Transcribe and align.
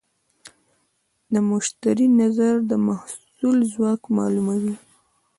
د 1.33 1.35
مشتری 1.49 2.07
نظر 2.21 2.55
د 2.69 2.71
محصول 2.87 3.57
ځواک 3.73 4.01
معلوموي. 4.15 4.75